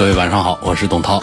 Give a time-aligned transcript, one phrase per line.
[0.00, 1.22] 各位晚上好，我是董涛。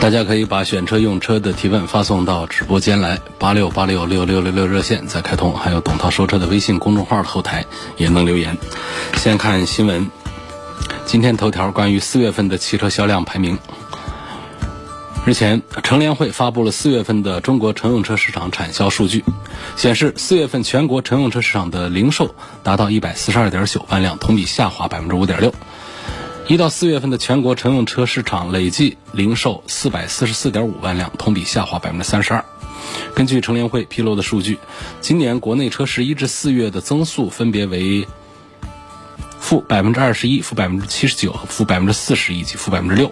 [0.00, 7.66] 大家可以把选车用车的提问发送到直播间来，八六八六六六六六热线再开通，还有董涛说车的微信公众号后台
[7.98, 8.56] 也能留言。
[9.16, 10.10] 先看新闻，
[11.04, 13.58] 今天头条关于四月份的汽车销量排名。
[15.26, 19.22] 日前，乘联会发布了四月份的中国乘用车市场产销数据，
[19.76, 25.52] 显示四月份全国乘用车市场的零售达到一百四十二点九万辆，同比下滑百分之五点六。
[26.46, 32.44] 一到四月份的全国乘用车市场累计零售四百四十四点五万辆，同比下滑百分之三十二。
[33.14, 34.58] 根据乘联会披露的数据，
[35.00, 38.06] 今年国内车市一至四月的增速分别为
[39.40, 43.10] 负百分之二十一、负百分之七十九和负百分之四十以及负百分之六。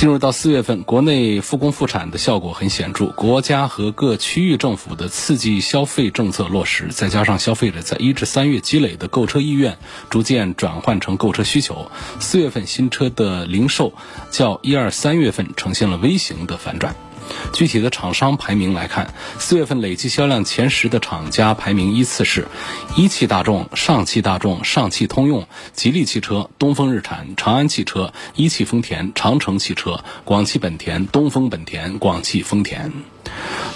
[0.00, 9.76] 进入到四月份，国内复工复产的效果很显著，国家和各区域政府的刺激消费政策落实，再加上消费者在一至三月积累的购车意愿
[10.08, 13.92] 逐渐转换成购车需求，四月份新车的零售
[14.30, 16.96] 较一二三月份呈现了微型的反转。
[17.52, 22.46] 具体的厂商排名来看，四月份累计销量前十的厂家排名依次是：
[22.96, 32.92] 一汽大众、上汽大众、上汽通用、吉利汽车、东风日产、长安汽车、一汽丰田、长城汽车、广汽本田、东风本田、广汽丰田。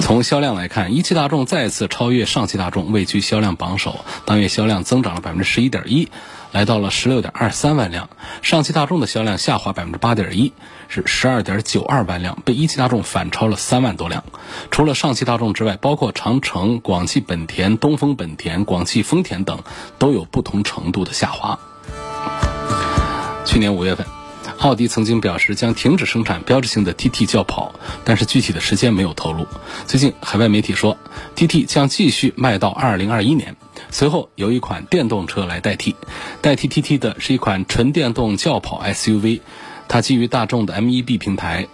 [0.00, 6.08] 从销量来看，一汽大众再次超越上汽大众，位居销量榜首，当月销量增长了百分之十一点一。
[6.50, 8.08] 来到了十六点二三万辆，
[8.40, 10.52] 上汽大众的销量下滑百分之八点一，
[10.88, 14.24] 是十二点九二万辆，被一汽大众反超了三万多辆。
[14.70, 19.62] 除了上汽大众之外，包括长城、广汽本田、东风本田、广汽丰田等，
[19.98, 21.58] 都有不同程度的下滑。
[23.44, 24.06] 去年五月份，
[24.60, 27.72] 奥迪曾经表示将停止生产标志性的 TT 轿跑，
[28.04, 29.46] 但是具体的时间没有透露。
[29.86, 30.96] 最近，海外媒体说
[31.36, 33.56] ，TT 将继续卖到二零二一年。
[33.90, 35.94] 随后有一款电动车来代替，
[36.40, 39.40] 代替 TT 的是一款纯电动轿跑 SUV，
[39.88, 41.68] 它基于大众的 MEB 平台，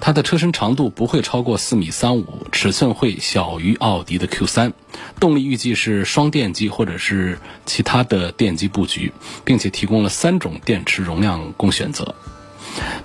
[0.00, 4.72] 它的车身长度不会超过四米三五，尺寸会小于奥迪的 Q3，
[5.18, 9.12] 动力预计是双电机或者是其他的电机布局，
[9.44, 12.14] 并且提供了三种电池容量供选择。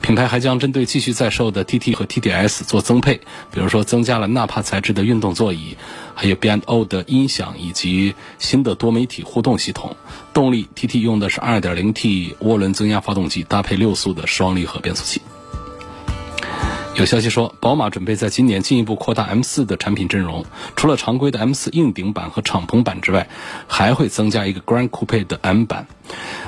[0.01, 3.15] 品牌还将针对继续在售的 TT 和 TTS 做增配，
[3.51, 5.77] 比如说增加了纳帕材质的运动座椅，
[6.13, 9.95] 还有 B&O 的音响以及新的多媒体互动系统。
[10.33, 15.21] 动力，TT 用的是 2.0T 涡轮增压发动机，搭配六速的双离合变速器。
[16.95, 20.45] 有消息说，宝马准备在今年进一步扩大 M4 的产品阵容，
[20.75, 23.27] 除了常规的 M4 硬顶版和敞篷版之外，
[23.67, 25.87] 还会增加一个 Grand Coupe 的 M 版。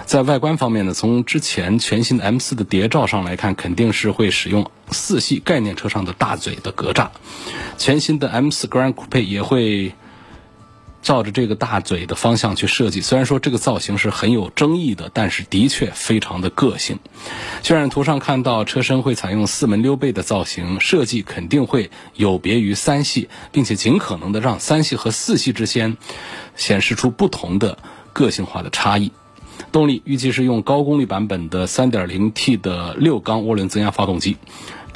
[0.06, 7.08] 在外观方面呢，从之前全新的 M4 的谍照上来看，肯定是会使用四系概念车上的大嘴的格栅。
[7.80, 9.94] 全新的 M4 Grand Coupe 也会。
[11.06, 16.98] 照着这个大嘴的方向去设计，虽然说这个造型是很有争议的，但是的确非常的个性。
[17.62, 25.96] 渲染图上看到车身会采用四门溜背的造型设计，肯定会有别于三系，并且尽可能的让三系和四系之间
[26.56, 27.78] 显示出不同的
[28.12, 29.12] 个性化的差异。
[29.72, 34.38] 动力预计是用高功率版本的 3.0T 的六缸涡轮增压发动机。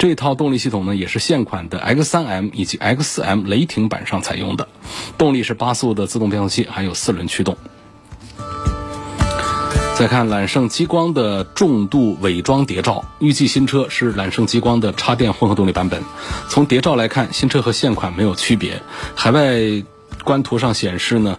[0.00, 4.66] 这套动力系统呢，也是现款的 X3M 以及 X4M 雷霆版上采用的，
[5.18, 7.54] 动力是八速的自动变速器，还有四轮驱动。
[9.94, 16.02] 再看揽胜极光的重度伪装谍照，预计新车是揽胜极光的插电混合动力版本。
[16.48, 18.80] 从谍照来看，新车和现款没有区别。
[19.14, 19.60] 海外
[20.24, 21.38] 观图上显示呢，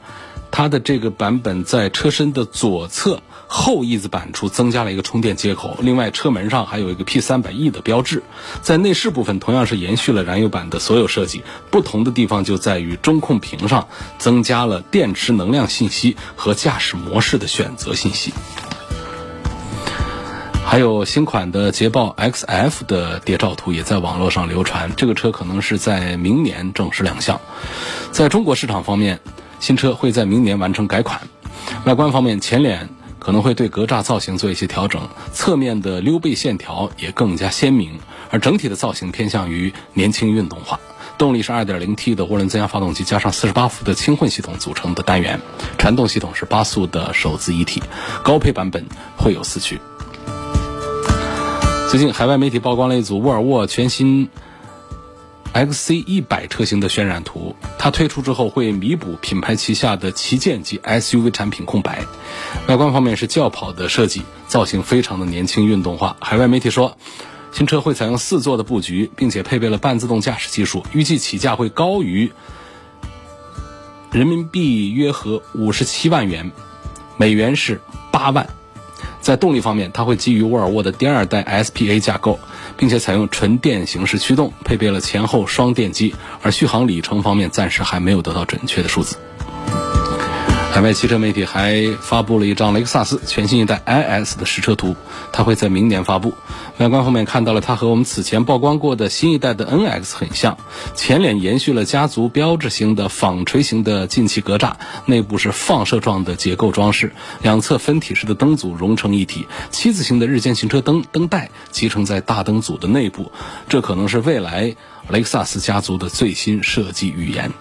[0.52, 3.24] 它的这个版本在车身的左侧。
[3.54, 8.24] 后翼子板处增加了一个充电接口，另外车门上还有一个 P 三百 E 的标志。
[8.62, 18.34] 在内饰部分同样是延续了燃油版的所有设计，不同的地方就在于中控屏上增加了电池能量信息和驾驶模式的选择信息。
[20.64, 27.42] 还有新款的捷豹 XF 的谍照图也在网络上流传，这个车可能是在明年正式亮相。
[28.14, 29.20] 在中国市场方面，
[29.60, 31.20] 新车会在明年完成改款。
[31.84, 32.88] 外观方面，前脸。
[33.22, 38.00] 可能会对格栅造型做一些调整，侧面的溜背线条也更加鲜明，
[38.32, 40.80] 而整体的造型偏向于年轻运动化。
[41.20, 45.40] 动力是 2.0T 的涡轮增压发动机加上48伏的轻混系统组成的单元，
[45.78, 47.84] 传动系统是八速的手自一体，
[48.24, 48.84] 高配版本
[49.16, 49.80] 会有四驱。
[51.92, 54.30] 最近海外媒体曝光了一组沃尔沃全新
[55.54, 62.06] XC 一百车型的渲染图，它推出之后会弥补品牌旗下的旗舰级 SUV 产品空白。
[62.68, 66.16] 外观方面是轿跑的设计，造型非常的年轻运动化。
[66.22, 66.98] 海外媒体说，
[67.52, 72.32] 新车会采用四座的布局，并且配备了半自动驾驶技术，预计起价会高于
[74.12, 76.52] 人民币约合五十七万元，
[77.18, 77.82] 美元是
[78.12, 78.48] 八万。
[79.20, 82.40] 在动力方面，它会基于沃尔沃的第二代 SPA 架构，
[82.78, 86.14] 并且采用纯电形式驱动，配备了前后双电机。
[86.42, 89.18] 而续航里程方面，暂时还没有得到准确的数字。
[90.72, 94.96] 海外汽车媒体还发布了一张雷克萨斯全新一代 IS 的实车图，
[95.34, 96.34] 它会在明年发布。
[96.78, 100.58] 外观方面看到了它和我们此前曝光过的新一代的 NX 很像，
[100.96, 104.76] 前脸延续了家族标志型的纺锤形的进气格栅，
[105.06, 113.34] 内部是放射状的结构装饰，两侧分体式的灯组融成一体，七字形的日间行车灯灯带集成在大灯组的内部，
[113.68, 114.74] 这可能是未来
[115.10, 117.52] 雷克萨斯家族的最新设计语言。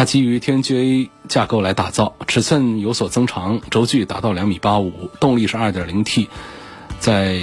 [0.00, 6.30] 它基于 TNGA 架构来打造，尺寸有所增长，轴距达到两米八五，动力是二点零 T，
[6.98, 7.38] 在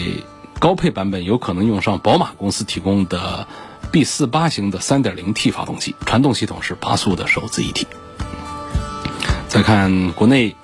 [0.58, 3.48] 高配版本有可能用上宝马公司提供的
[3.92, 7.86] B 四八型的三点零 T 发动机，传动系统是八速的手自一体。
[9.48, 10.56] 再看国内。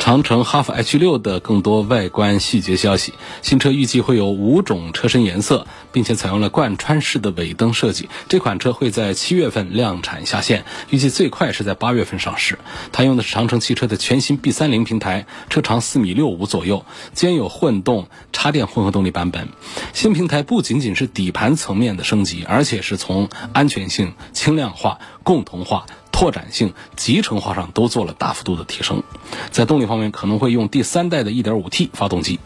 [0.00, 3.12] 长城哈弗 H 六的更多外观细节消息，
[3.42, 8.08] 新车预计会有五种车身颜色，并且采用了贯穿式的尾灯设计。
[8.26, 12.58] 这款车会在七月份量产下线，预计最快是在八月份上市。
[12.92, 19.48] 它用的是长城汽车的全新 B 三零平台，车长四米六五左右，兼有混动、插电混合动力版本。
[19.92, 25.84] 新平台不仅仅是底盘层面的升级，而且是从安全性、轻量化、共同化。
[26.12, 29.02] 拓展性、集成化上都做了大幅度的提升，
[29.50, 32.38] 在动力方面可能会用第三代的 1.5T 发动机，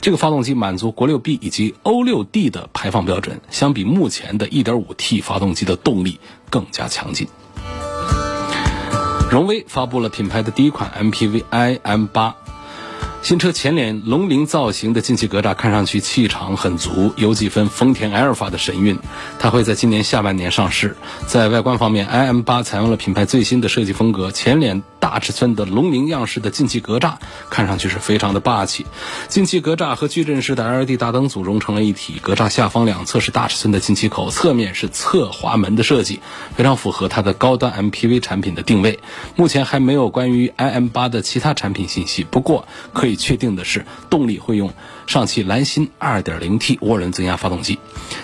[0.00, 7.28] 这个发动机满足国六 B 以及欧六 D 的排放标准，相比目前的 1.5T 发动机的动力更加强劲。
[9.30, 12.32] 荣威发布了品牌的第一款 MPV iM8。
[13.22, 18.98] 新车前脸龙鳞造型的进气格栅看上去气场很足，有几分丰田埃尔法的神韵。
[19.38, 20.96] 它会在今年下半年上市。
[21.26, 27.14] 在外观方面，iM8 采用了品牌最新的设计风格，前脸大尺寸的龙鳞样式的进气格栅
[27.48, 28.84] 看上去是非常的霸气。
[29.28, 36.20] 进气格栅和矩阵式的 LED 大灯组融成了一体，格栅下方两侧是大尺寸的进气口，侧面是侧滑门的设计，
[36.56, 39.00] 非常符合它的高端 MPV 产品的定位。
[39.36, 43.16] 目前还没有关于 iM8 的其他产品信息，不过可以。
[43.16, 44.72] 确定的是，动力会用
[45.06, 47.78] 上汽蓝芯 2.0T 涡轮增压发动机。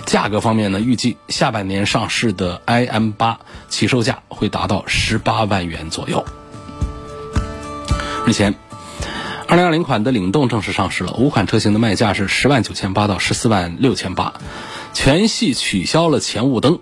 [0.04, 3.36] 价格方面呢，预计下半年上市的 iM8
[3.68, 6.24] 起售价会达到18万元左右。
[8.26, 8.56] 日前
[9.46, 14.34] ，2020款的领动正式上市了，五款车型的卖价是10万9千八到14万六千八，
[14.92, 16.80] 全系取消了前雾灯，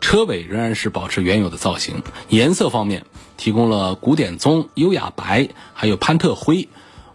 [0.00, 2.02] 车尾仍然是保持原有的造型。
[2.30, 3.04] 颜色方面，
[3.36, 6.70] 提供了古典棕、优雅白，还有潘特灰。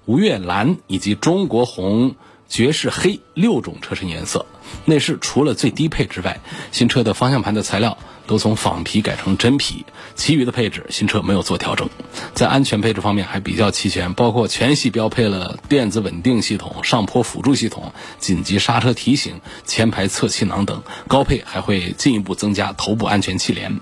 [0.06, 2.16] 吴越蓝以及中国红、
[2.48, 4.46] 爵士黑六种车身颜色。
[4.86, 6.40] 内饰除了最低配之外，
[6.72, 7.98] 新车的方向盘的材料
[8.32, 9.86] 都从仿皮改成真皮，
[10.16, 11.90] 其余的配置新车没有做调整。
[12.34, 20.82] 在安全配置方面还比较齐全，包括全系标配了电子稳定系统、上坡辅助系统、紧急刹车提醒、前排侧气囊等。
[21.10, 23.82] 高配还会进一步增加头部安全气帘。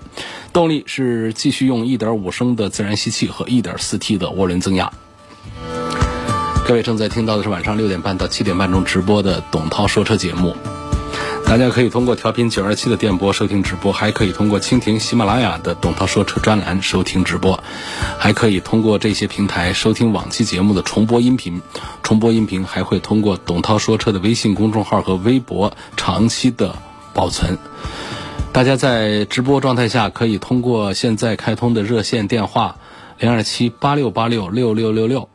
[0.52, 4.92] 动力是继续用1.5升的自然吸气和 1.4T 的涡轮增压。
[6.66, 10.56] 各位正在听到的是晚上六点半到七点半钟直播的董涛说车节目，
[11.50, 17.60] 大家可以通过调频九二七的电波收听直播，还可以通过蜻蜓、喜马拉雅的董涛说车专栏收听直播，
[18.20, 21.60] 还可以通过这些平台收听往期节目的重播音频，
[22.04, 26.76] 重播音频还会通过董涛说车的微信公众号和微博长期的
[27.14, 27.58] 保存。
[28.52, 32.76] 大家在直播状态下可以通过现在开通的热线电话
[33.18, 35.28] 零二七八六八六六六六六。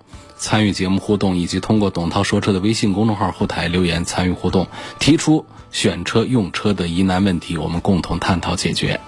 [0.46, 4.68] 参与节目互动，以及通过董涛说车的微信公众号后台留言参与互动，
[5.00, 9.02] 提出选车用车的疑难问题，我们共同探讨解决。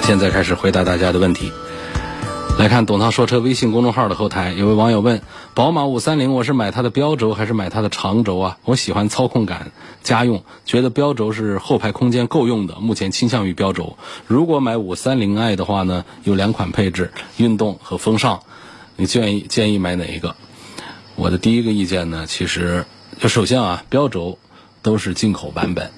[0.00, 1.50] 现在开始回答大家的问题。
[2.62, 5.20] 来看董涛说车微信公众号的后台，有位网友问：
[5.52, 8.58] 宝马五三零，我是买它的标轴还是买它的长轴啊？
[8.64, 9.72] 我喜欢操控感，
[10.04, 13.98] 家用，觉得标轴是后排空间够用的，目前倾向于标轴。
[14.28, 18.44] 如果买五三零 i 的话呢，有两款配置，运动和风尚，
[18.94, 20.36] 你建议建议买哪一个？
[21.16, 22.86] 我的第一个意见呢，其实
[23.18, 24.38] 就首先啊，标轴
[24.82, 25.90] 都是进口版本，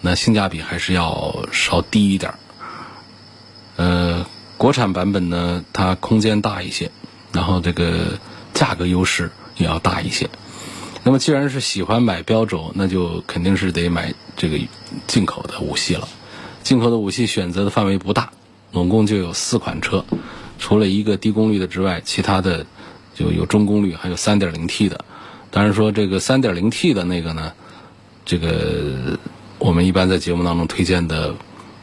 [0.00, 2.38] 那性价比还是要稍低一点儿。
[3.76, 4.26] 呃。
[4.58, 6.90] 国产版本呢，它空间大一些，
[7.32, 8.18] 然后这个
[8.52, 10.28] 价格优势也要大一些。
[11.04, 14.58] 那么既然是喜欢买标轴，那就肯定是得买这个
[15.06, 16.08] 进口的五系了。
[16.64, 18.32] 进口的五系选择的范围不大，
[18.72, 20.04] 总共就有四款车，
[20.58, 22.66] 除了一个低功率的之外，其他的
[23.14, 25.04] 就有中功率，还有 3.0T 的。
[25.50, 27.52] 当然说这个 3.0T 的那个呢，
[28.26, 29.18] 这个
[29.58, 31.34] 我们一般在节目当中推荐的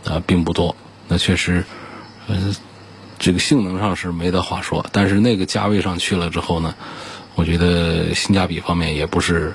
[0.04, 0.76] 啊并不多。
[1.08, 1.64] 那确实，
[2.28, 2.56] 呃，
[3.20, 6.76] 这个性能上是没得话说，但是那个价位上去了之后呢，
[7.36, 9.54] 我觉得性价比方面也不是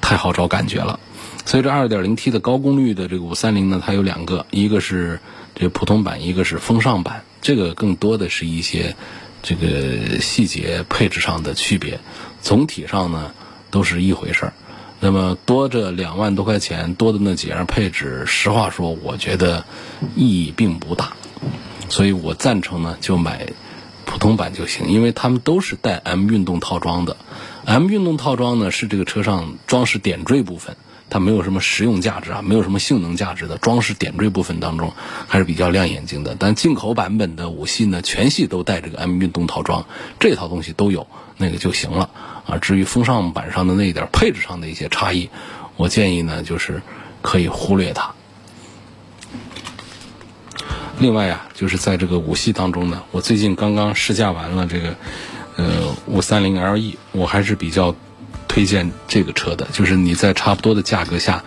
[0.00, 0.98] 太好找感觉了。
[1.44, 5.18] 所以这 2.0T 的高功率的这个530呢，它有两个，一个是
[5.54, 7.22] 这个普通版，一个是风尚版。
[7.40, 8.96] 这个更多的是一些
[9.42, 12.00] 这个细节配置上的区别，
[12.42, 13.32] 总体上呢
[13.70, 14.52] 都是一回事儿。
[15.00, 19.64] 那么多这两万多块钱，多的那几样配置，实话说，我觉得
[20.16, 21.12] 意义并不大。
[21.88, 23.48] 所以我赞成呢，就买
[24.04, 27.16] 普通版就行，因为他们都是带 M 运动套装的。
[27.64, 30.76] M 运动套装呢是这个车上装饰点缀部分。
[31.10, 34.92] 它没有什么实用价值啊，没有什么性能价值的装饰点缀部分当中
[35.26, 36.36] 还是比较亮眼睛的。
[36.38, 39.86] 但进口版本的五系呢，全系都带这个 M 运动套装，
[40.20, 41.06] 这套东西都有，
[41.38, 42.10] 那个就行了
[42.46, 42.58] 啊。
[42.58, 45.30] 至于风尚版上的那一点配置上的一些差异，
[45.76, 46.82] 我建议呢，就是
[47.22, 48.14] 可以忽略它。
[51.00, 54.94] 另外啊，就是在这个五系当中呢，我最近刚刚试驾完了这个
[55.56, 57.94] 呃五三零 LE，我还是比较。
[58.48, 61.44] 推荐这个车的，就是你在差不多的价格下，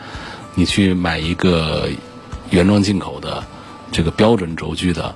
[0.54, 1.90] 你去买一个
[2.52, 3.44] 原装进口的
[3.92, 5.14] 这个标准轴距的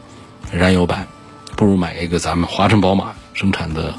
[0.51, 1.07] 燃油版，
[1.55, 3.93] 不如买一个咱们华晨宝马生产的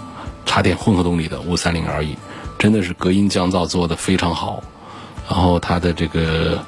[0.44, 2.16] 插电混合动力的五三零 LE，
[2.58, 4.62] 真的是隔音降噪做的非常好，
[5.30, 6.62] 然后它的这个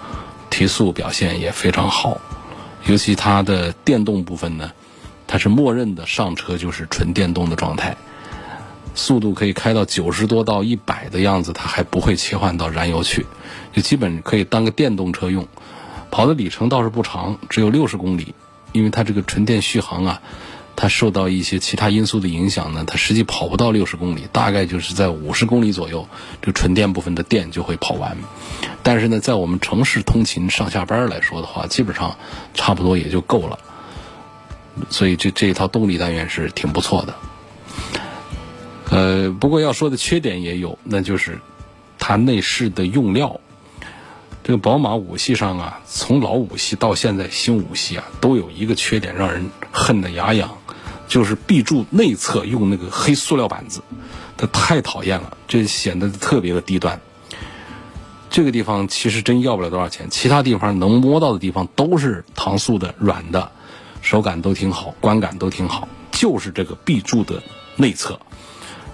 [0.48, 2.18] 提速表现也非常好，
[2.88, 4.73] 尤其它的电动部分呢，
[5.26, 7.95] 它是默认的上车就是纯电动的状态。
[8.95, 13.26] 速度可以开到九十多到一百的样子，它还不会切换到燃油去，
[13.73, 15.47] 就基本可以当个电动车用。
[16.11, 18.35] 跑的里程倒是不长，只有六十公里，
[18.73, 20.23] 因为它这个纯电续航啊，
[20.80, 26.08] 它受到一些其他因素的影响呢，它实际跑不到六十公里，大概就是在五十公里左右，
[26.40, 28.16] 这纯电部分的电就会跑完。
[28.85, 32.16] 但是呢，在我们城市通勤上下班来说的话，基本上
[32.54, 33.58] 差不多也就够了。
[34.88, 37.14] 所以这这一套动力单元是挺不错的。
[38.90, 41.40] 呃，不过要说的缺点也有，那就是
[41.99, 43.40] 它内饰的用料。
[44.44, 50.56] 这个宝马五系上啊，从老五系到现在新五系啊，都有一个缺点让人恨得牙痒，
[51.08, 53.82] 就是壁柱内侧用那个黑塑料板子，
[54.36, 57.00] 它太讨厌了，这显得特别的低端。
[58.30, 63.50] 这个地方其实真要不了多少钱，其他地方能摸到的地方都是搪塑的软的，
[64.02, 67.42] 手感都挺好，观感都挺好，就是这个壁柱的
[67.76, 68.20] 内侧。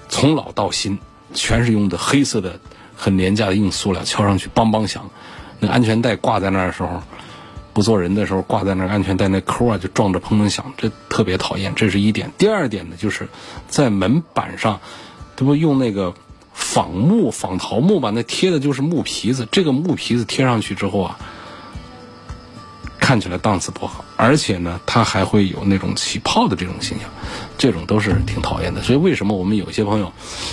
[0.09, 0.97] 从老到新，
[1.35, 2.61] 全是用的黑色的、
[2.97, 5.11] 很廉价的硬塑料，敲上去梆梆响。
[5.59, 7.02] 那安全带挂在那儿的时候，
[7.75, 11.75] 不坐人的时候挂在那，安全带那扣啊就撞着砰砰响，这特别讨厌。
[11.75, 12.33] 这是一点。
[12.38, 13.28] 第二点呢，就是
[13.69, 14.81] 在门板上，
[15.37, 16.14] 他不用那个
[16.54, 18.11] 仿木、仿桃木吧？
[18.14, 19.47] 那贴的就是木皮子。
[19.50, 21.19] 这个木皮子贴上去之后啊。
[23.00, 27.07] 看起来档次不好，而且呢，它还会有那种起泡的这种现象，
[27.59, 28.81] 这种都是挺讨厌的。
[28.81, 30.11] 所以为什么我们有些朋友，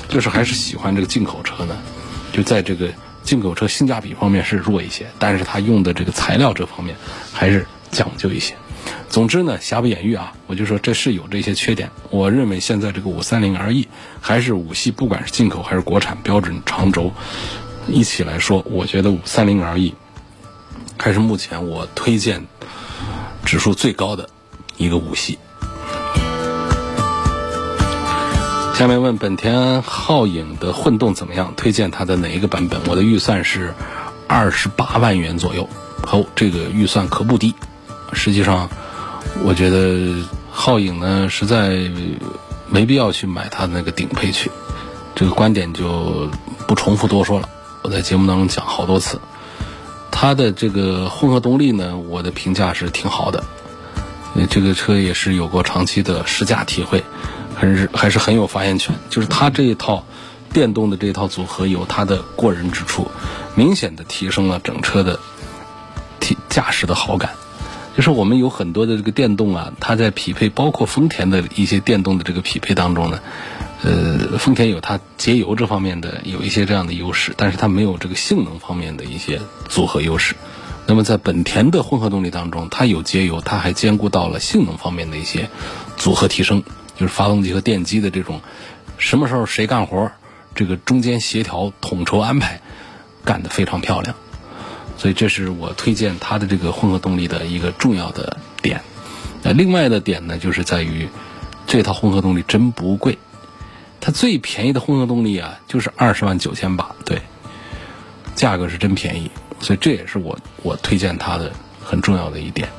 [0.09, 1.77] 就是还是喜欢这个进口车呢？
[2.33, 2.89] 就在这个
[3.23, 6.95] 进口车性价比方面是弱一些，但是它用的这个材料这方面
[7.31, 8.55] 还是讲究一些。
[9.09, 11.89] 总之呢，瑕不掩瑜啊，我就说这是有这些缺点。
[12.09, 13.85] 我认为现在这个五三零 RE
[14.19, 17.11] 还是五系，不管是进口还是国产标准长轴，
[17.87, 19.93] 一起来说，我觉得五三零 RE。
[20.97, 22.45] 还是目前我推荐
[23.43, 24.29] 指数最高的
[24.77, 25.37] 一个五系。
[28.81, 31.53] 下面问本田皓影的混动怎么样？
[31.55, 32.81] 推荐它的哪一个版本？
[32.87, 33.75] 我的预算是
[34.27, 35.69] 二十八万元左右。
[36.11, 37.53] 哦，这个预算可不低。
[38.11, 38.71] 实际上，
[39.43, 41.91] 我觉得皓影呢，实在
[42.69, 44.49] 没必要去买它那个顶配去。
[45.13, 46.31] 这个观点就
[46.67, 47.47] 不重复多说了。
[47.83, 49.21] 我在节目当中讲好多次。
[50.09, 53.43] 它的这个混合动力呢，我的评价是挺好的。
[54.49, 57.03] 这个车也是有过长期的试驾体会，
[57.61, 58.95] 还是还是很有发言权。
[59.09, 60.03] 就是它这一套
[60.51, 63.07] 电动的这一套组合有它的过人之处，
[63.53, 65.19] 明显的提升了整车的
[66.19, 67.31] 体驾驶的好感。
[67.95, 73.19] 就是我们有很多的这个电动啊，它在匹配包括丰田的一些电动的这个匹配当中呢。
[73.83, 80.35] 呃，丰田有它节油这方面的有一些这样的优势，但是它没有这个性能方面的一些组合优势。
[80.85, 85.49] 那么在本田的混合动力当中，它有节油，它还兼顾到了性能方面的一些
[85.97, 86.63] 组合提升，
[87.01, 88.41] 就是发动机和电机的这种
[88.99, 90.11] 什么时候谁干活，
[90.53, 92.61] 这个中间协调统筹安排
[93.25, 94.15] 干得非常漂亮。
[94.99, 98.81] 所以这是我推荐它的这个混合动力的一个重要的点。
[99.41, 101.09] 那另外的点呢，就是在于
[101.65, 103.17] 这套混合动力真不贵，
[103.99, 107.19] 它最便宜的混合动力啊，就是二十万九千八，对，
[108.35, 109.31] 价格是真便宜。
[109.59, 111.51] 所以这也是我我推荐它的
[111.83, 112.69] 很重要的一点。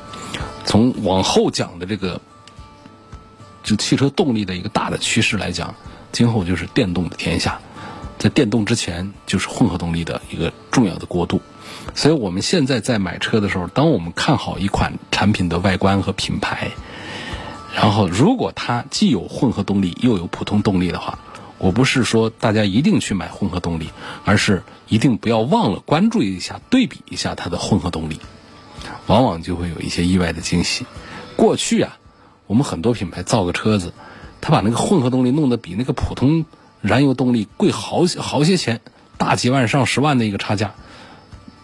[0.63, 2.21] 从往后讲的这个
[3.63, 5.73] 就汽车动力的一个大的趋势来讲，
[6.11, 7.59] 今后就是电动的天下，
[8.19, 11.41] 在电动之前就是混合动力的一个重要的过渡。
[11.95, 16.71] 所以我们现在在买车的时候，当我们看好一款产品的外观和品牌，
[17.75, 21.17] 然后如果它既有混合动力又有普通动力的话，
[21.57, 23.89] 我不是说大家一定去买混合动力，
[24.25, 28.19] 而是一定不要忘了关注一下、对比一下它的混合动力，
[29.07, 30.85] 往往就会有一些意外的惊喜。
[31.35, 31.97] 过去啊，
[32.47, 33.93] 我们很多品牌造个车子，
[34.41, 36.45] 他把那个混合动力弄得比那个普通
[36.81, 38.81] 燃油动力贵好好些钱，
[39.17, 40.73] 大几万上十万的一个差价。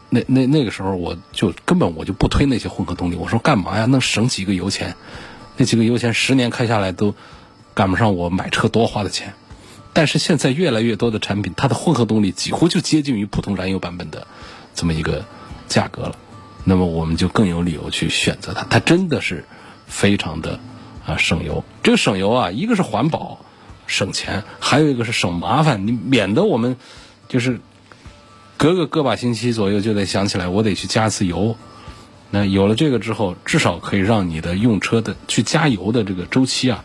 [0.09, 3.15] 那那那个时候，我就根本我就不推那些混合动力。
[3.15, 3.86] 我说干嘛呀？
[3.86, 4.95] 能省几个油钱？
[5.57, 7.13] 那几个油钱十年开下来都
[7.74, 9.33] 赶不上我买车多花的钱。
[9.91, 14.25] 但是现在越来越多的产品，它的混合动力几乎就接近于普通燃油版本的
[14.74, 15.25] 这么一个
[15.67, 16.15] 价格了。
[16.63, 18.65] 那么我们就更有理由去选择它。
[18.69, 19.45] 它真的是
[19.89, 20.58] 非常的
[21.05, 21.65] 啊省油。
[21.84, 23.43] 这个省油啊，一个是环保
[23.88, 26.77] 省钱，还有一个是省麻烦，你免得我们
[27.27, 27.60] 就是。
[28.62, 31.55] 隔个个把星期左右就得想起来，我得去加次油。
[32.29, 36.84] 那有了这个之后，至少可以让你的用车的去加油的这个周期啊，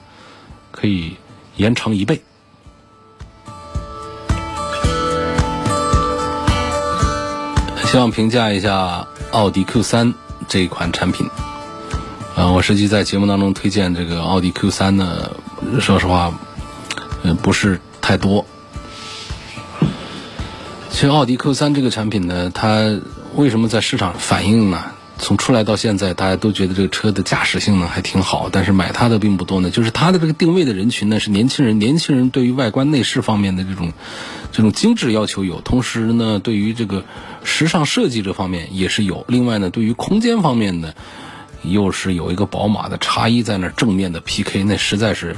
[0.70, 1.16] 可以
[1.56, 2.22] 延长一倍。
[7.86, 10.14] 希望评价一下奥迪 Q 三
[10.46, 11.28] 这款产品。
[12.36, 15.30] 啊，我实际在节目当中推荐这个奥迪 Q 三呢，
[15.80, 16.36] 说实话，
[17.22, 18.44] 嗯，不是太多。
[20.90, 23.00] 其实奥迪 Q 三这个产品呢，它
[23.36, 24.84] 为什么在市场反应呢？
[25.16, 29.70] 从出来到现在，大家都觉得这个车的驾驶性能还挺好，但是买它的并不多呢。
[29.70, 33.92] 就是它的这个定位的人群呢是年轻人，年轻人对于外观内饰方面的这种
[34.50, 37.04] 这种精致要求有，同时呢，对于这个
[37.44, 39.24] 时尚设计这方面也是有。
[39.28, 40.94] 另外呢，对于空间方面呢，
[41.64, 45.36] 又是有一个宝马的叉一在那正面的 PK，那实在是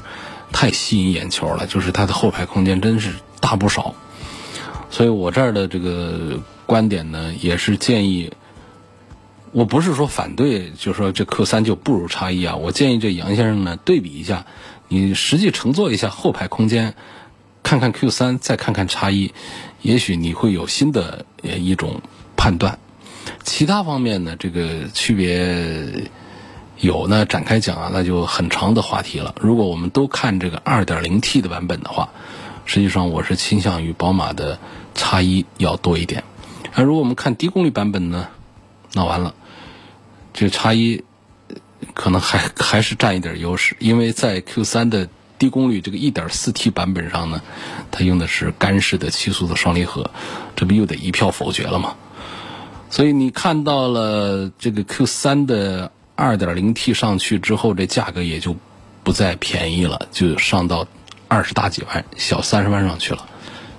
[0.52, 1.66] 太吸引眼球了。
[1.66, 3.94] 就是它的后排空间真是大不少。
[4.90, 8.32] 所以我这儿的这个观点呢，也是建议，
[9.52, 12.56] 我不是说反对，就说这 Q 三就不如叉一啊。
[12.56, 14.46] 我建议这杨先生呢，对比一下，
[14.88, 16.94] 你实际乘坐一下后排空间，
[17.62, 19.32] 看看 Q 三，再看看叉一，
[19.82, 22.00] 也许你会有新的一种
[22.36, 22.78] 判断。
[23.46, 26.10] 其他方面呢，这个区别
[26.78, 29.34] 有呢，展开讲啊，那就很长的话题了。
[29.40, 32.10] 如果我们都看这个 2.0T 的版本的话。
[32.68, 34.58] 实际上，我是倾向于宝马的
[34.92, 36.24] 叉一要多一点。
[36.74, 38.26] 而如果我们看低功率版本呢，
[38.92, 39.36] 那完了，
[40.34, 41.04] 这叉一
[41.94, 47.40] 可能还还是占一点优势，因为在 Q 三的低功率这个 1.4T 版本上呢，
[47.92, 50.10] 它用的是干式的七速的双离合，
[50.56, 51.94] 这不又得一票否决了吗？
[52.90, 58.56] 所以你看到了这个 Q 三的 2.0T 上去之后，这价格也就
[59.02, 60.86] 不再便宜了，就上到。
[61.28, 63.26] 二十大几万，小三十万上去了。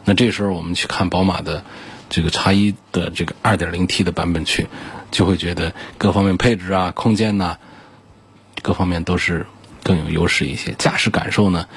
[0.04, 1.64] 那这时候我们去看宝马的
[2.10, 4.68] 这个叉一的这个二点零 T 的版本去，
[5.12, 7.56] 就会觉得各方面配置啊、空间呐，
[8.62, 9.46] 各方面都是
[9.82, 10.74] 更有优势一些。
[10.78, 11.68] 驾驶感受呢，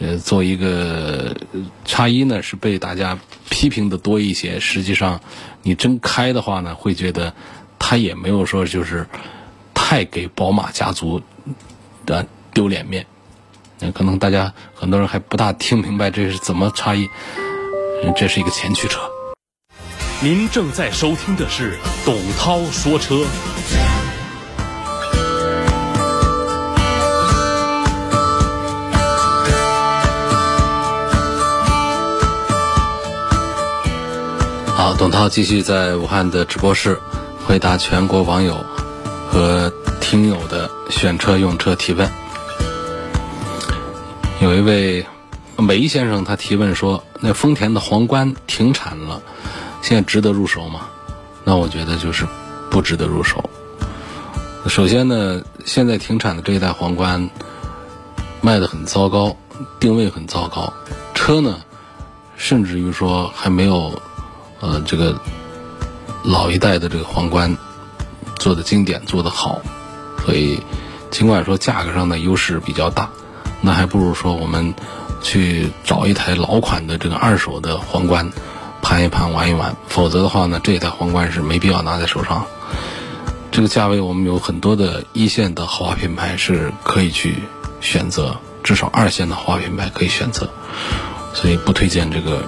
[0.00, 1.36] 呃，做一个
[1.84, 3.18] 叉一呢是被大家
[3.50, 4.58] 批评的多一些。
[4.58, 5.20] 实际上，
[5.62, 7.32] 你真开的话呢，会觉得
[7.78, 9.06] 它也没有说就是
[9.74, 11.20] 太给宝马家族
[12.06, 13.04] 的丢脸面。
[13.78, 17.08] 那可能大家很多人还不大听明白这是怎么差异，
[18.16, 19.00] 这是一个前驱车。
[20.22, 23.24] 您正在收听的是董涛说车。
[34.80, 36.98] 好，董涛继续在武汉的直播室
[37.46, 38.56] 回答全国网友
[39.30, 42.10] 和听友的选车用车提问。
[44.40, 45.04] 有一位
[45.58, 49.20] 梅先生，他提问说：“那丰田的皇冠停产了，
[49.82, 50.86] 现在值得入手吗？”
[51.44, 52.26] 那我觉得就是
[52.70, 53.44] 不值得入手。
[54.66, 57.28] 首先呢，现在停产的这一代皇冠
[58.40, 59.36] 卖的很糟糕，
[59.78, 60.72] 定位很糟糕，
[61.12, 61.60] 车呢，
[62.34, 63.92] 甚至于说还没有
[64.60, 65.18] 呃这个
[66.22, 67.56] 老一代的这个皇冠
[68.36, 69.60] 做的经典做的好，
[70.24, 70.60] 所以
[71.10, 73.10] 尽管说价格上的优势比较大。
[73.62, 74.74] 那还不如说我们
[75.22, 78.30] 去找一台老款的这个二手的皇冠，
[78.80, 79.76] 盘一盘玩一玩。
[79.86, 82.46] 否则的话呢，这一台皇冠是没必要拿在手上。
[83.50, 87.42] 这个价位我们有很多的一线的豪华品牌是可以去
[87.82, 90.48] 选择，至少二线的豪华品牌可以选择，
[91.34, 92.44] 所以不推荐这个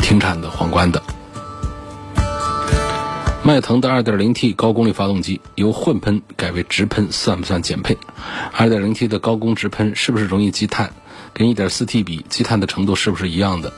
[0.00, 1.00] 停产的皇冠的。
[3.42, 7.96] 迈腾的 2.0T 高功率发动机由混喷改为直喷，算不算减配
[8.54, 10.92] ？2.0T 的高功直喷是不是容易积碳？
[11.32, 13.72] 跟 1.4T 比，积碳的程度是不是一样的？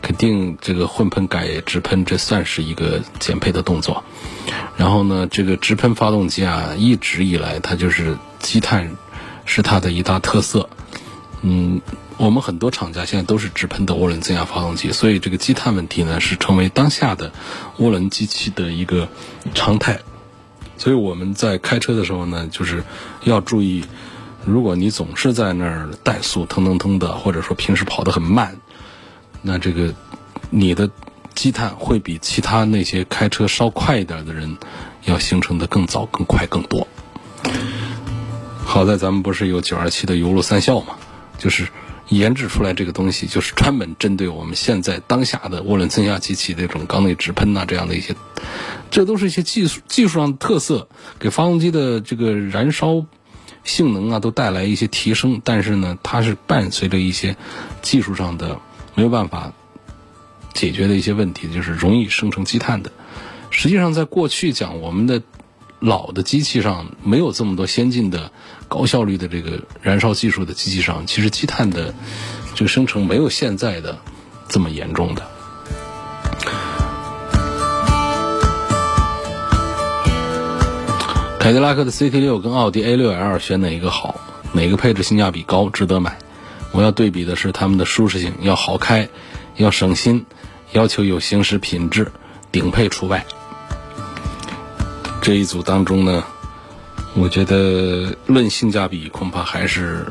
[0.00, 4.04] 肯定这个混喷改直喷，这算是一个减配的动作。
[4.76, 8.96] 然后呢，这个直喷发动机啊，一直以来它就是积碳
[9.44, 10.68] 是它的一大特色。
[11.42, 11.80] 嗯，
[12.20, 17.32] 我们很多厂家现在都是直喷的涡轮增压发动机，所以这个积碳问题呢，是成为当下的
[17.78, 19.08] 涡轮机器的一个
[19.54, 20.00] 常态。
[20.76, 22.84] 所以我们在开车的时候呢，就是
[23.24, 23.86] 要注意，
[24.44, 28.54] 如果你总是在那儿怠速腾腾腾的，或者说平时跑得很慢。
[29.40, 29.94] 那这个，
[30.50, 30.90] 你的
[31.34, 34.58] 积碳会比其他那些开车稍快一点的人，
[35.06, 36.86] 要形成的更早、更快、更多。
[38.62, 40.96] 好在咱们不是有九二七的油路三效嘛，
[41.38, 41.66] 就是
[42.10, 48.14] 研制出来这个东西，就是专门针对我们现在当下的涡轮增压机器这种缸内直喷呐这样的一些，
[48.90, 53.06] 这都是一些技术技术上的特色，给发动机的这个燃烧
[53.64, 55.40] 性能啊都带来一些提升。
[55.42, 57.36] 但是呢，它是伴随着一些
[57.80, 58.60] 技术上的。
[58.96, 59.52] 没有办法
[60.52, 62.90] 解决的一些问题，就是容易生成积碳的。
[63.50, 65.22] 实际上，在过去讲，我们的
[65.78, 68.32] 老的机器上没有这么多先进的、
[68.70, 71.92] 高效率的这个燃烧技术的机器上，其实积碳的
[72.54, 73.98] 这个生成没有现在的
[74.48, 75.26] 这么严重的。
[81.40, 84.14] 凯迪拉克的 CT 六跟奥迪 A 六 L 选哪一个好？
[84.52, 86.16] 哪个配置性价比高，值得买？
[86.70, 89.08] 我要对比的是它们的舒适性，要好开，
[89.56, 90.26] 要省心，
[90.70, 92.12] 要求有行驶品质，
[92.52, 93.26] 顶配除外。
[95.20, 96.24] 这一组当中呢，
[97.14, 100.06] 我觉得论性价比，恐怕还是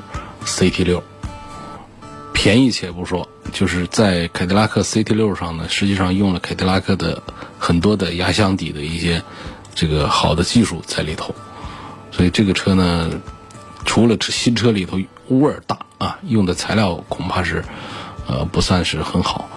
[0.46, 1.04] CT 六
[2.34, 7.22] 便宜且不说，就是在凯迪拉克 CT 六上呢，实际上用了凯迪拉克的
[7.58, 9.24] 很多的压箱底的一些
[9.76, 11.34] 这个好的技术在里头，
[12.12, 13.10] 所以这个车呢。
[13.86, 17.64] 除了新车里头味儿大啊，用的材料恐怕是，
[18.28, 19.50] 呃，不算是很好。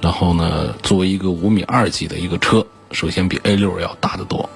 [0.00, 4.48] 然后呢，作为一个五米二几的一个车，首先比 A 六要大得多，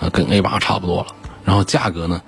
[0.00, 1.14] 啊，跟 A 八差不多了。
[1.46, 2.20] 然后价格呢，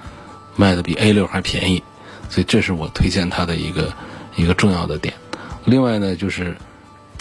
[0.56, 1.82] 卖的比 A 六还便宜，
[2.30, 3.92] 所以这是我推荐它的一个
[4.36, 5.12] 一个重要的点。
[5.66, 6.56] 另外呢，就是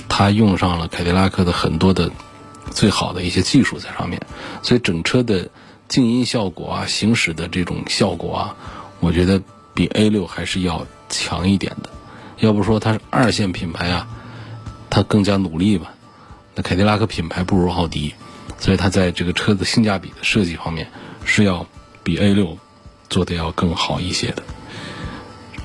[0.08, 2.10] 它用上了凯迪拉克的很多的
[2.72, 4.22] 最好的一些技术在上面，
[4.62, 5.50] 所以整车的
[5.90, 8.56] 静音效果啊，行驶的这种效果啊。
[9.00, 9.42] 我觉得
[9.74, 11.90] 比 A 六还是要强一点的，
[12.40, 14.08] 要不说它是二线品牌啊，
[14.90, 15.94] 它更加努力吧。
[16.56, 18.14] 那凯迪拉克品牌不如奥迪，
[18.60, 20.90] 所以它在这个车子性价比的设计方面
[21.26, 21.68] 是要
[22.08, 22.58] 比 A 六
[23.10, 24.42] 做的要更好一些的。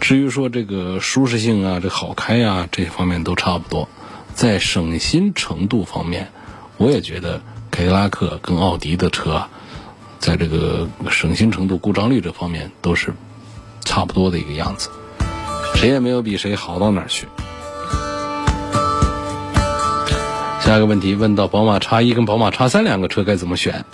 [0.01, 3.89] 至于说这个舒适性啊，这好开啊，这方面都差不多。
[4.35, 6.33] 在省心程度方面，
[6.79, 9.45] 我也觉得凯迪拉克跟奥迪的车。
[10.19, 13.15] 在这个省心程度、故障率这方面都是
[13.85, 14.91] 差不多的一个样子，
[15.77, 17.29] 谁也没有比谁好到哪儿去。
[20.61, 23.85] 下一个问题问到宝马叉一跟宝马叉三两个车该怎么选？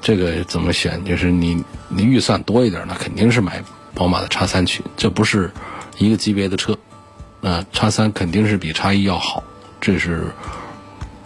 [0.00, 1.04] 这个怎么选？
[1.04, 3.62] 就是你你预算多一点，那肯定是买
[3.94, 5.50] 宝马的叉三去，这不是
[5.98, 6.76] 一个级别的车。
[7.40, 9.42] 那叉三肯定是比叉一要好，
[9.80, 10.26] 这是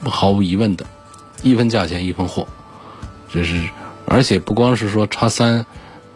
[0.05, 0.87] 毫无疑问的，
[1.43, 2.47] 一分价钱一分货，
[3.33, 3.61] 这是。
[4.07, 5.65] 而且不光是说叉三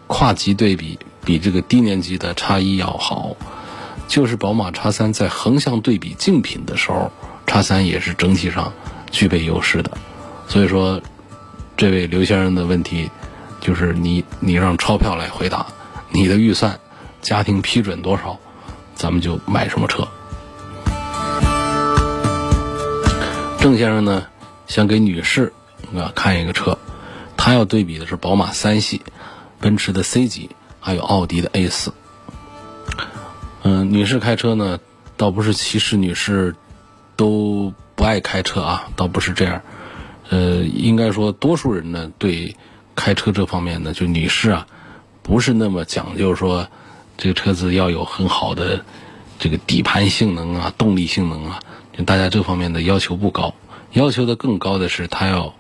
[0.07, 3.35] 跨级对比比这个低年级的叉一要好，
[4.07, 7.11] 就是宝马叉三在横向对比竞品的时候，
[7.47, 8.71] 叉三也是整体上
[9.11, 9.91] 具备优势的。
[10.47, 11.01] 所以说，
[11.79, 13.09] 这位刘先生的问题
[13.61, 15.65] 就是你你让钞票来回答，
[16.11, 16.81] 你的预算
[17.23, 18.37] 家庭批准多少，
[18.97, 20.09] 咱们就买什么车。
[23.61, 24.27] 郑先生呢
[24.67, 25.53] 想给女士
[25.95, 26.77] 啊看一个车。
[27.37, 29.03] 他要对比的是宝马三系、
[29.61, 31.93] 奔驰的 C 级，还有奥迪的 A 四。
[33.63, 34.81] 嗯，女士开车呢，
[35.17, 36.57] 倒不是歧视女士
[37.15, 39.63] 都不爱开车啊，倒不是这样。
[40.29, 42.57] 呃，应该说多数人呢，对
[42.95, 44.67] 开车这方面呢，就女士啊，
[45.23, 46.69] 不是那么讲究说
[47.17, 48.85] 这个车子要有很好的
[49.39, 51.61] 这个底盘性能啊、动力性能啊，
[51.97, 53.55] 就大家这方面的要求不高，
[53.93, 55.55] 要求的更高的是它要。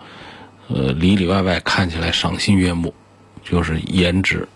[0.70, 2.92] 呃，里里外外看起来赏心悦目，
[3.42, 4.46] 就是颜值。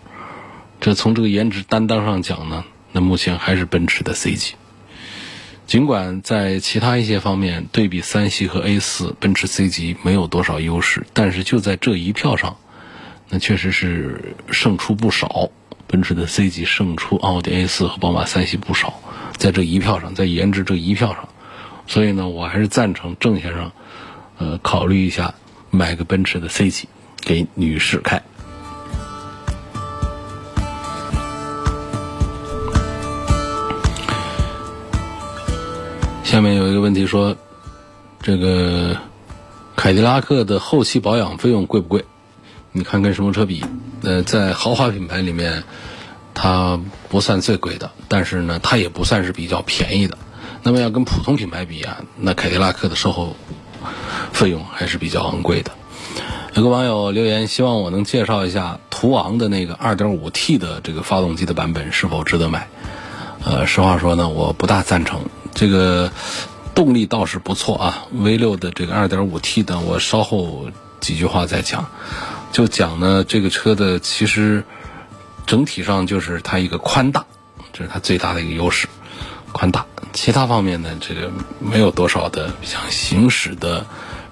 [0.79, 4.53] 这从这个颜值担当上讲呢，那目前还是奔驰的 C 级。
[5.65, 12.57] 尽管在其他一些方面对比三系和 A 四，奔驰 C 级没有多少优势，但是就在这一票上，
[13.29, 15.49] 那确实是胜出不少。
[15.87, 18.99] 奔驰的 C 级胜出奥迪 A 四和宝马三系不少，
[19.37, 21.29] 在这一票上，在颜值这一票上，
[21.85, 23.71] 所以呢，我还是赞成郑先生，
[24.37, 25.35] 呃，考虑一下
[25.69, 26.89] 买个奔驰的 C 级
[27.21, 28.23] 给女士开。
[36.33, 37.35] 下面有一个问题说，
[38.19, 38.97] 这个
[39.75, 42.05] 凯迪拉克的后期保养费用贵不贵？
[42.71, 43.63] 你看跟什么车比？
[44.01, 45.63] 呃，在豪华品牌里面，
[46.33, 50.17] 它不算最贵的，但是呢，它也不算是比较便宜的。
[50.63, 53.35] 那么要跟普通品牌比啊，那凯迪拉克的售后
[54.31, 55.69] 费用还是比较昂贵的。
[56.55, 62.67] 有个网友留言，希望我能介绍一下途昂的那个 2.5T 的这个发动机的版本是否值得买。
[63.45, 65.21] 呃，实话说呢，我不大赞成。
[65.53, 66.11] 这个
[66.75, 70.67] 动力倒是不错啊，V6 的这个 2.5T 的，我稍后
[70.99, 71.89] 几句话再讲。
[72.51, 74.63] 就讲呢，这个车的其实
[75.45, 77.25] 整体上就是它一个宽大，
[77.71, 78.87] 这是它最大的一个优势，
[79.51, 79.85] 宽大。
[80.11, 83.85] 其他方面呢，这个没有多少的像行驶的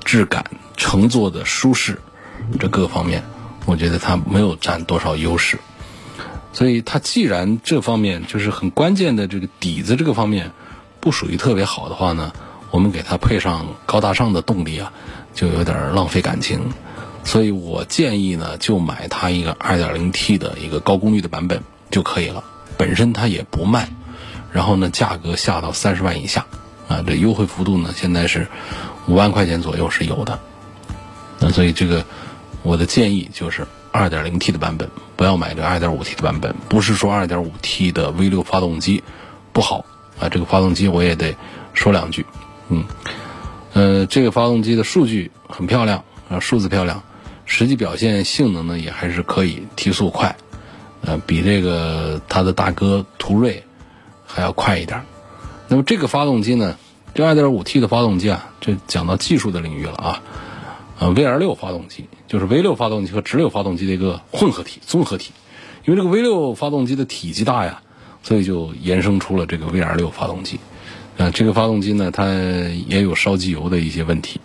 [0.05, 0.45] 质感、
[0.77, 1.99] 乘坐的舒适
[2.59, 3.23] 这各方面，
[3.65, 5.57] 我觉得它没有占多少优势。
[6.53, 10.51] 所以它既然这方面就是很关键的这个底子这个方面
[11.01, 12.31] 不属于特别好的话呢，
[12.69, 14.93] 我们给它配上高大上的动力啊，
[15.33, 16.71] 就有点浪费感情。
[17.23, 22.43] 所以我建议呢，就买它一个 2.0T 的一个高功率的版本就可以了。
[22.77, 23.89] 本身它也不慢，
[24.51, 26.45] 然后呢，价格下到三十万以下，
[26.87, 28.47] 啊，这优惠幅度呢，现在是
[29.07, 30.39] 五万块钱左右是有的。
[31.39, 32.05] 那所以这个
[32.63, 36.55] 我的建议就是 2.0T 的版本，不要买这 2.5T 的版本。
[36.69, 39.03] 不是说 2.5T 的 V6 发动机
[39.51, 39.85] 不好
[40.19, 41.35] 啊，这个发动机我也得
[41.73, 42.25] 说两句。
[42.69, 42.83] 嗯，
[43.73, 47.01] 呃，这个发动机的数据很漂亮啊，数字漂亮。
[47.45, 50.33] 实际表现性能呢也还是可以，提速快，
[51.01, 53.61] 呃，比这个它的大哥途锐
[54.25, 55.03] 还要快一点。
[55.67, 56.77] 那么这个发动机呢，
[57.13, 60.21] 这 2.5T 的发动机啊，这讲到技术的领域了啊，
[60.99, 65.33] 呃，VR6 发动机就是 V6 发动机和直流发动机的一个混合体、综合体。
[65.83, 67.81] 因为这个 V6 发动机的体积大呀，
[68.23, 70.59] 所以就衍生出了这个 VR6 发动机。
[71.17, 72.25] 啊，这个发动机呢，它
[72.87, 74.39] 也有烧机油的一些问题。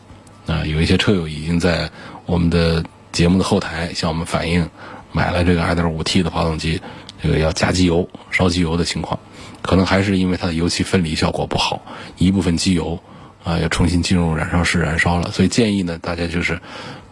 [0.46, 1.90] 啊，有一些车友已经在
[2.24, 4.68] 我们的节目的后台向我们反映，
[5.10, 6.80] 买了这个 2.5T 的发动机，
[7.22, 9.18] 这个要加机油、烧机油的情况，
[9.62, 11.82] 可能还是因为它的油气分离效果不好，
[12.18, 12.96] 一部分机油
[13.42, 15.30] 啊要重新进入燃烧室燃烧了。
[15.32, 16.60] 所以建议呢，大家就是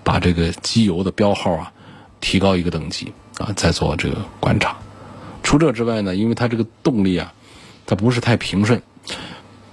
[0.05, 1.73] 把这个机油的标号啊
[2.21, 4.77] 提高一个等级啊，再做这个观察。
[5.45, 7.33] 除这之外呢，因为它这个动力啊，
[7.87, 8.83] 它不是太平顺，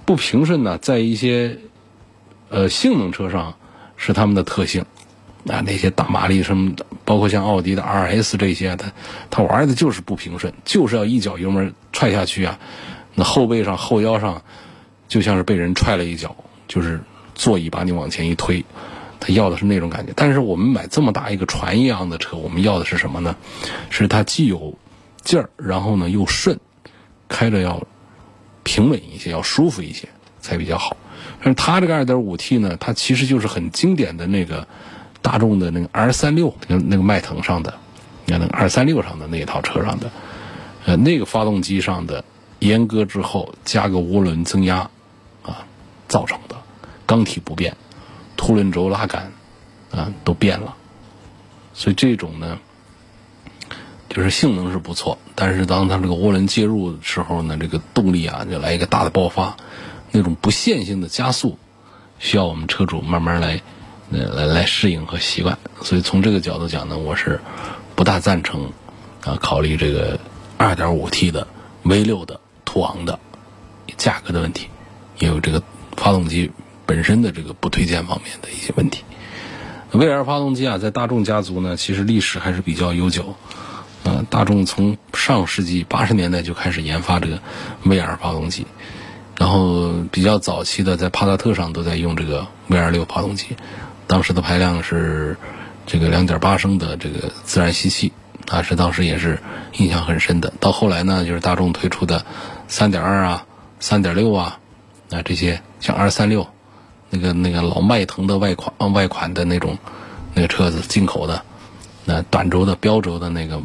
[0.04, 1.58] 不平顺呢，在一些
[2.50, 3.52] 呃性能车上
[3.96, 4.84] 是他们的特性。
[5.48, 8.92] 啊，那些大马力什么的，包括像奥迪的 RS 这些，它
[9.28, 12.56] 它玩的就是不平顺，就是要一脚油门踹下去啊，
[13.16, 14.40] 那后背上后腰上
[15.08, 16.36] 就像是被人踹了一脚，
[16.68, 17.00] 就是
[17.34, 18.64] 座椅把你往前一推，
[19.18, 20.12] 他要的是那种感觉。
[20.14, 23.34] 但是我们买这么大一个船一样的车，我们要的是什么呢？
[23.90, 24.72] 是它既有
[25.22, 26.58] 劲儿，然后呢又顺，
[27.28, 27.82] 开着要
[28.62, 30.08] 平稳一些，要舒服一些
[30.40, 30.96] 才比较好。
[31.38, 34.66] 但是它这个 2.5T 呢，它其实就是很经典的那个。
[35.24, 37.72] 大众的那个 R 三六，那个那个迈腾上的，
[38.24, 40.10] 你看那个 R 三六上的那一套车上的，
[40.84, 42.24] 呃，那个发动机上的
[42.58, 44.90] 阉割之后加个涡轮增压
[45.44, 45.64] 啊
[46.08, 46.56] 造成的，
[47.06, 47.76] 缸体不变，
[48.36, 49.30] 凸轮轴拉杆
[49.92, 50.74] 啊都变了，
[51.72, 52.58] 所以这种呢，
[54.12, 59.56] 就是性能是不错，但是当它这个涡轮介入的时候呢，这个动力啊就来一个大的爆发，
[60.12, 61.58] 那种不线性的加速，
[62.20, 63.60] 需要我们车主慢慢来。
[64.14, 67.40] 呃来来适应和习惯，所以从这个角度讲呢，我是
[67.94, 68.70] 不大赞成
[69.24, 70.20] 啊考虑这个
[70.58, 71.46] 2.5T 的
[71.82, 73.18] V6 的途昂的
[73.96, 74.68] 价格的问题，
[75.18, 75.62] 也有这个
[75.96, 76.50] 发动机
[76.84, 79.02] 本身的这个不推荐方面的一些问题。
[79.92, 83.34] V2 发动机啊，在大众家族呢，其实历史还是比较悠久。
[84.04, 87.40] 呃，大众从上世纪八十年代就开始研发这个
[87.84, 88.66] V2 发动机，
[89.38, 93.56] 然后比较早期的在帕萨特上都在用这个 V2 六发动机。
[94.08, 95.36] 当时的排量是
[95.86, 98.12] 这个两点八升的这个自然吸气，
[98.50, 99.38] 啊，是当时也是
[99.74, 100.52] 印象很深的。
[100.58, 102.26] 到后来呢，就是大众推出的
[102.66, 103.46] 三点二啊、
[103.78, 104.58] 三点六啊，
[105.10, 106.46] 啊这些像二三六，
[107.08, 109.78] 那个那个老迈腾的外款啊外款的那种
[110.34, 111.42] 那个车子，进口的，
[112.04, 113.62] 那短轴的标轴的那个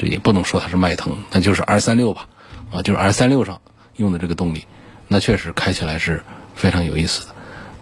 [0.00, 2.26] 这也不能说它是迈腾，那就是 R 三六吧，
[2.72, 3.60] 啊，就是 R 三六上
[3.96, 4.64] 用的这个动力，
[5.08, 6.22] 那确实开起来是
[6.54, 7.34] 非常有意思的。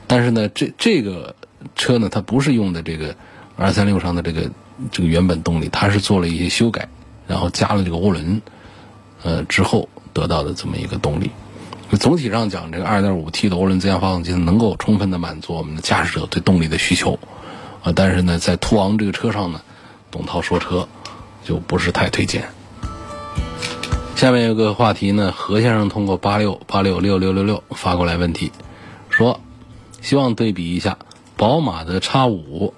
[0.09, 1.37] 但是呢，这这个
[1.77, 3.15] 车呢，它不是用的这个
[3.57, 4.51] R 三六上的这个
[4.91, 6.89] 这个原本动力，它是做了一些修改，
[7.29, 8.43] 然后加了这个涡轮，
[9.23, 11.31] 呃之后得到的这么一个动力。
[12.01, 17.17] 总体上讲，这个 2.5T 的涡轮增压发动机能够充分的满足我们的驾驶者对动力的需求，
[17.83, 19.63] 啊，但是呢，在途昂这个车上呢，
[20.11, 20.89] 董涛说车
[21.49, 22.45] 就不是太推荐。
[24.17, 28.53] 下面有个话题呢，何先生通过八六八六六六六六发过来问题，
[29.09, 29.41] 说
[30.03, 30.99] 希望对比一下
[31.39, 32.75] 宝马的 X 五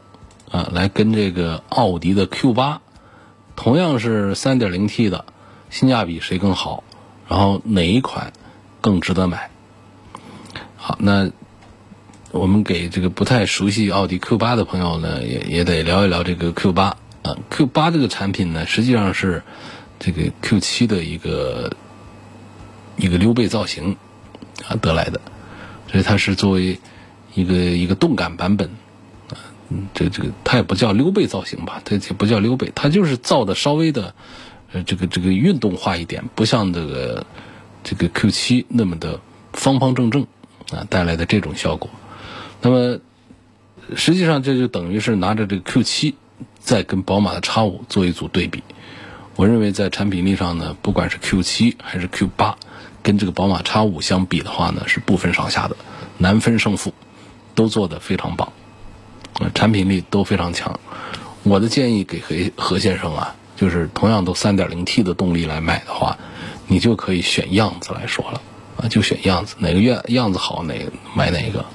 [0.52, 2.80] 啊，来跟这个奥迪的 Q 八，
[3.56, 5.24] 同样是 3.0T 的，
[5.68, 6.84] 性价比谁更好？
[7.26, 8.32] 然后哪一款？
[8.80, 9.50] 更值得买。
[10.76, 11.28] 好，那
[12.30, 17.36] 我们给这个不太熟悉奥迪 Q 八的朋友呢，也也得聊一聊这个 Q 八啊。
[17.50, 19.42] Q 八这个产品呢，实际上是
[19.98, 21.76] 这个 Q 七的一个
[22.96, 23.96] 一个溜背造型
[24.66, 25.20] 啊得来的，
[25.90, 26.78] 所以它是作为
[27.34, 28.68] 一个一个动感版本
[29.30, 29.38] 啊。
[29.94, 34.14] 这这个它也不叫溜背造型吧，它也不叫溜背，它就是造的稍微的
[34.72, 37.26] 呃这个这个运动化一点，不像这个。
[37.82, 39.20] 这个 Q 七那么的
[39.54, 40.26] 方方正正
[40.70, 41.88] 啊，带来的这种效果，
[42.60, 43.00] 那么
[43.96, 46.14] 实际上这就等于是拿着这个 Q 七
[46.60, 48.62] 再跟宝马的 X 五做一组对比。
[49.36, 52.56] 我认为在产品力上呢，不管是 Q 七还是 Q 八，
[53.02, 55.76] 跟这个宝马 X 五相比的话呢，是不分上下的，
[56.18, 56.92] 难分胜负，
[57.54, 58.52] 都做得非常棒，
[59.54, 60.78] 产品力都非常强。
[61.42, 66.16] 我的建议给何何先生啊，就是同样都 3.0T 的动力来买的话。
[66.72, 68.40] 你就可以选样子来说了，
[68.76, 70.74] 啊，就选样子，哪个样样子好，哪
[71.16, 71.66] 买哪个。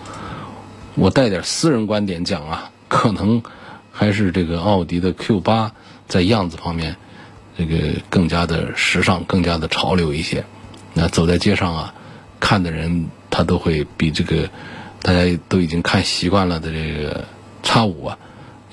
[0.94, 3.44] 我带点私人观点讲啊，可能
[3.98, 5.72] 还是这个奥迪的 Q 八
[6.06, 6.98] 在样子方面，
[7.58, 7.78] 这个
[8.10, 10.44] 更加的时尚，更加的潮流一些。
[10.94, 11.94] 那走在街上啊，
[12.42, 14.50] 看的人他都会比这个
[15.02, 17.24] 大家都已经看习惯了的这个
[17.64, 18.18] 叉五啊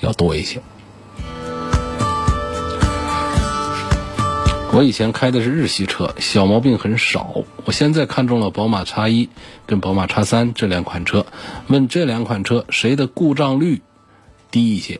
[0.01, 0.61] 要多一些。
[4.73, 7.45] 我以前开的是日系车，小毛病很少。
[7.63, 9.29] 我现在看中了宝马 X 一
[9.65, 11.25] 跟宝马 X 三这两款车，
[11.67, 13.81] 问这两款车谁的故障率
[14.51, 14.99] 低一些？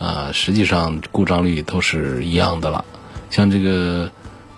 [0.00, 2.84] 啊，实际上故障率都是一样的了。
[3.30, 4.10] 像这个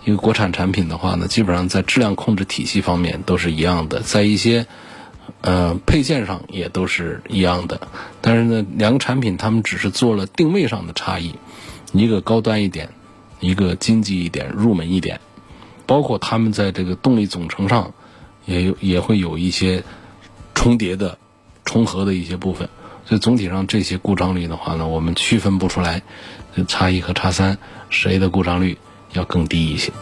[0.07, 4.67] 一个国产产品的话呢，基本上在质量控制体系方面都是一样的，在一些
[5.43, 7.89] 呃配件上也都是一样的。
[8.21, 11.35] 但是呢，两个产品它们只是做了定位上的差异，
[11.93, 12.89] 一个高端一点。
[13.45, 15.21] 一个经济一点、入门一点，
[15.85, 17.93] 包括他们在这个动力总成上，
[18.47, 19.83] 也有也会有一些
[20.55, 21.19] 重叠的、
[21.65, 22.69] 重合的一些部分。
[23.05, 26.03] 所以总体上这些故障率的话呢，我们区分不出来，
[26.67, 27.59] 叉一和叉三
[27.91, 28.79] 谁的故障率
[29.13, 29.93] 要更低一些。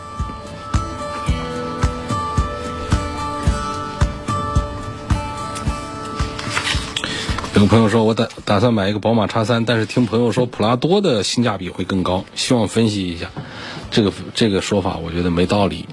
[7.57, 13.31] 有朋友说，我打打算买一个宝马叉三，但是听朋友说普拉多的性价比会更高，希望分析一下。
[13.91, 15.87] 这个这个说法我觉得没道理，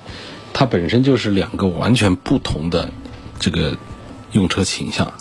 [0.53, 2.89] 它本身就是两个完全不同的
[3.37, 3.75] 这个
[4.31, 5.11] 用车倾向。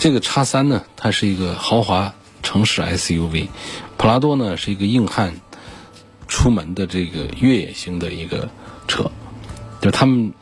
[0.00, 3.48] 这个叉三呢，它是一个豪华城市 SUV，
[3.98, 5.42] 普拉多呢是一个硬汉
[6.26, 8.48] 出门的这个越野型的一个
[8.88, 9.12] 车，
[9.82, 10.32] 就他们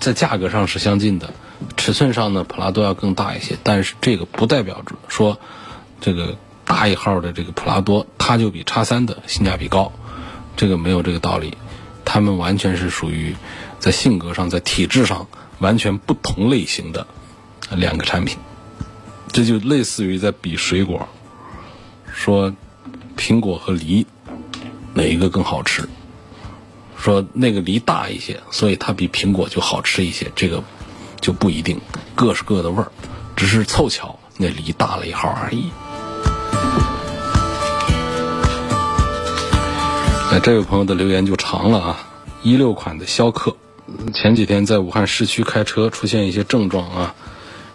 [0.00, 1.32] 在价格上是相近的。
[1.76, 5.38] 尺寸上呢，普拉多要更大一些，但是这个不代表着说，
[6.00, 9.92] 这个大一号的这个普拉多它就比叉三的性价比高，
[10.56, 11.56] 这个没有这个道理，
[12.04, 13.36] 它们完全是属于
[13.78, 15.28] 在性格上、在体质上
[15.60, 17.06] 完全不同类型的
[17.70, 18.36] 两个产品，
[19.32, 21.08] 这就类似于在比水果，
[22.12, 22.52] 说
[23.16, 24.06] 苹果和梨
[24.94, 25.88] 哪一个更好吃，
[26.96, 30.62] 说那个梨大一些，所以它比苹果就好吃一些，这个。
[31.20, 31.80] 就不一定，
[32.14, 32.92] 各是各的味儿，
[33.34, 35.64] 只是凑巧那梨大了一号而已。
[40.30, 42.06] 哎，这位朋友的留言就长了啊！
[42.44, 43.56] 一六款的逍客，
[44.14, 47.16] 前几天在武汉市区开车出现一些症状啊，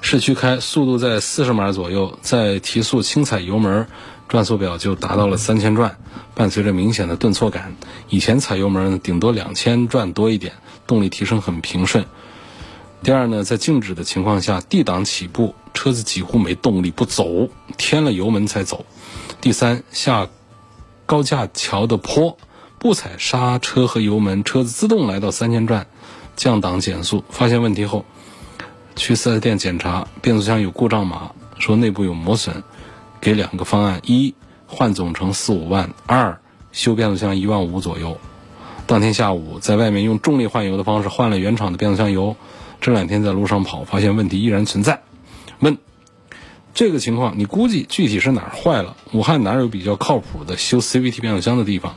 [0.06, 3.88] 市区开速度在四十码左右，再提速轻踩油门，
[4.28, 5.98] 转速表就达到了三千转，
[6.36, 7.74] 伴随着明显的顿挫感。
[8.10, 12.06] 以前踩油门顶多两千转多一点，动力提升很平顺。
[13.02, 17.48] 第二呢，在静止的情况下，D 档起步，车子几乎没动力，不走，
[17.78, 18.86] 添了油门才走。
[19.40, 20.28] 第三，下
[21.06, 22.38] 高架桥的坡，
[22.78, 25.88] 不踩刹车和油门，车子自动来到三千转，
[26.36, 28.06] 降档减速，发现问题后，
[28.96, 32.64] 去四 S 店检查，变速箱有故障码，说内部有磨损，
[33.20, 34.34] 给两个方案：一
[34.68, 36.40] 换总成四五万，二
[36.72, 38.18] 修变速箱一万五左右。
[38.86, 42.36] 当天下午在外面用重力换油的方式换了原厂的变速箱油，
[42.82, 45.02] 这两天在路上跑，发现问题依然存在。
[45.60, 45.78] 问
[46.74, 48.96] 这个情况，你估计具体是哪儿坏了？
[49.12, 51.96] 武汉哪有比较靠谱的修 CVT 变速箱的地方？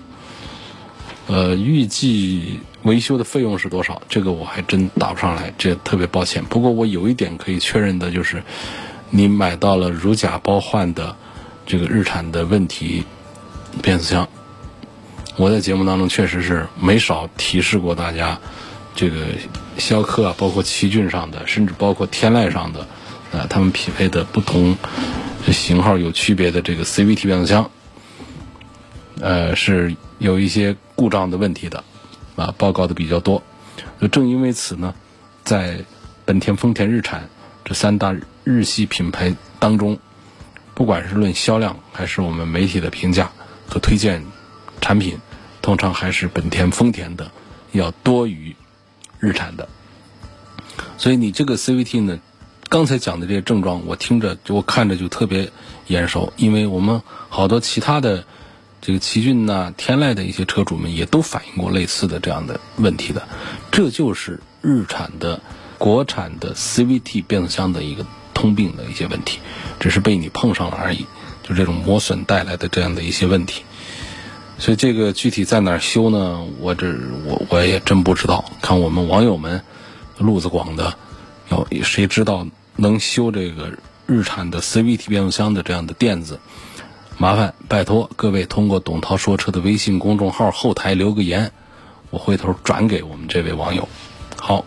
[1.27, 4.01] 呃，预计维修的费用是多少？
[4.09, 6.45] 这个我还真答不上来，这特别抱歉。
[6.45, 8.43] 不过我有一点可以确认的就是，
[9.11, 11.17] 你买到了如假包换的
[11.67, 13.05] 这个日产的问题
[13.83, 14.29] 变速箱。
[15.37, 18.39] 我在节目当中确实是没少提示过大家，
[18.95, 19.27] 这个
[19.77, 22.87] 逍客啊，包括奇骏上的，甚至包括天籁上的，
[23.33, 24.77] 啊，他们匹配的不同
[25.53, 27.71] 型号有区别的这个 CVT 变速箱，
[29.21, 31.85] 呃，是有一些故障的问题的，
[32.35, 33.41] 啊，报告的比较多。
[34.01, 34.93] 就正因为此呢，
[35.45, 35.85] 在
[36.25, 37.29] 本田、丰田、日产
[37.65, 39.99] 这三大日系品牌当中，
[40.75, 43.31] 不管是论销量还是我们媒体的评价
[43.69, 44.25] 和推荐
[44.81, 45.21] 产品。
[45.63, 47.29] 通常还是本田、丰田的
[47.73, 48.55] 要多于
[49.19, 49.69] 日产的，
[50.97, 52.21] 所以你这个 CVT 呢，
[52.69, 55.51] 刚才讲的这些症状，我听着我看着就特别
[55.89, 58.25] 眼熟，因为我们好多其他的
[58.87, 63.27] 这个奇骏呐、天籁的一些车主们也都反映过类似的这样的问题的，
[63.73, 65.41] 这就是日产的
[65.77, 69.41] 国产的 CVT 变速箱的一个通病的一些问题，
[69.81, 71.05] 只是被你碰上了而已，
[71.43, 73.65] 就这种磨损带来的这样的一些问题。
[74.57, 76.45] 所以这个具体在哪儿修呢？
[76.61, 78.45] 我这我我也真不知道。
[78.63, 79.63] 看我们网友们
[80.19, 80.95] 路子广的，
[81.49, 83.73] 要谁知道能修这个
[84.07, 86.39] 日产的 CVT 变速箱的这样的垫子？
[87.19, 91.53] 麻烦拜托各位通过董涛说车的微信公众号后台留个言，
[92.11, 93.89] 我回头转给我们这位网友。
[94.39, 94.65] 好。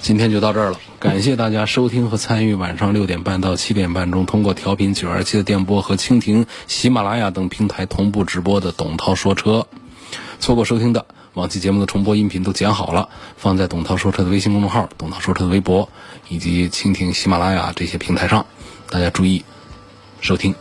[0.00, 9.68] 今天就到这儿了，感谢大家收听和参与晚上六点半到七点半中通过调频九二七的电波和蜻蜓、喜马拉雅等平台同步直播的董涛说车。
[10.40, 15.88] 错过收听的，往期节目的重播音频都剪好了，放在董涛说车的微信公众号、董涛说车的微博
[16.28, 18.44] 以及蜻蜓、喜马拉雅这些平台上，
[18.90, 19.44] 大家注意
[20.20, 20.52] 收听。